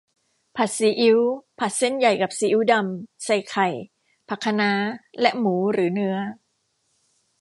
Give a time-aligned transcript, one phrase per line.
[0.55, 1.19] ผัดซีอิ๊ว
[1.59, 3.67] ผัดเส้นใหญ่กับซีอิ๊วดำ ใส่ไข่
[4.27, 4.71] ผักคะน้า
[5.21, 6.17] และหมูหรือเนื้อ